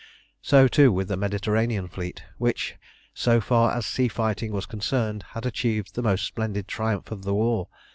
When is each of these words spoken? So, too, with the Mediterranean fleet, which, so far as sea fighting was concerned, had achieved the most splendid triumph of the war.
So, 0.41 0.67
too, 0.67 0.91
with 0.91 1.09
the 1.09 1.15
Mediterranean 1.15 1.87
fleet, 1.87 2.23
which, 2.39 2.75
so 3.13 3.39
far 3.39 3.77
as 3.77 3.85
sea 3.85 4.07
fighting 4.07 4.51
was 4.51 4.65
concerned, 4.65 5.21
had 5.33 5.45
achieved 5.45 5.93
the 5.93 6.01
most 6.01 6.25
splendid 6.25 6.67
triumph 6.67 7.11
of 7.11 7.21
the 7.21 7.35
war. 7.35 7.67